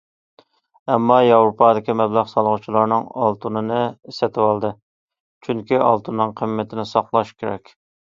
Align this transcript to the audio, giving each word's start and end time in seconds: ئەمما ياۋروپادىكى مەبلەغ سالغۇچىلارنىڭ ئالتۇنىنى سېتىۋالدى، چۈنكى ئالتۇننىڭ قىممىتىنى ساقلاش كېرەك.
ئەمما 0.91 1.15
ياۋروپادىكى 1.23 1.93
مەبلەغ 1.99 2.31
سالغۇچىلارنىڭ 2.31 3.05
ئالتۇنىنى 3.25 3.81
سېتىۋالدى، 4.21 4.71
چۈنكى 5.49 5.79
ئالتۇننىڭ 5.89 6.33
قىممىتىنى 6.41 6.87
ساقلاش 6.95 7.35
كېرەك. 7.43 7.71